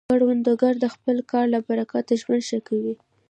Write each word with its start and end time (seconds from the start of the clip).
کروندګر 0.09 0.73
د 0.79 0.85
خپل 0.95 1.17
کار 1.31 1.45
له 1.53 1.59
برکته 1.67 2.13
ژوند 2.21 2.41
ښه 2.47 2.59
کوي 2.67 2.93